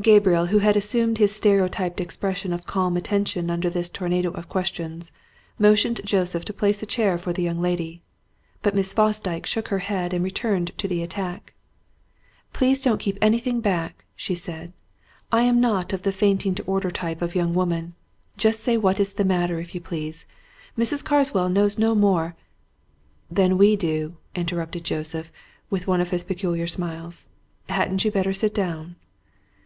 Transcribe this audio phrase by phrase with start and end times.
[0.00, 5.10] Gabriel, who had assumed his stereotyped expression of calm attention under this tornado of questions,
[5.58, 8.02] motioned Joseph to place a chair for the young lady.
[8.60, 11.54] But Miss Fosdyke shook her head and returned to the attack.
[12.52, 14.72] "Please don't keep anything back!" she said.
[15.32, 17.94] "I am not of the fainting to order type of young woman.
[18.36, 20.26] Just say what is the matter, if you please.
[20.76, 21.02] Mrs.
[21.02, 22.34] Carswell knows no more"
[23.40, 25.32] "Than we do," interrupted Joseph,
[25.70, 27.30] with one of his peculiar smiles.
[27.70, 28.96] "Hadn't you better sit down?"